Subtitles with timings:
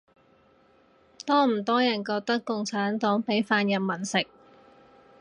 [1.27, 4.25] 多唔多人覺得共產黨畀飯人民食